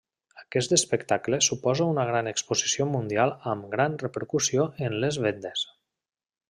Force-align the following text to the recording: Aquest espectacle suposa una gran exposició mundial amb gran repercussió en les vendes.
Aquest 0.43 0.71
espectacle 0.77 1.39
suposa 1.47 1.87
una 1.93 2.05
gran 2.11 2.31
exposició 2.33 2.89
mundial 2.95 3.37
amb 3.55 3.69
gran 3.77 4.01
repercussió 4.07 4.69
en 4.89 5.01
les 5.05 5.25
vendes. 5.29 5.69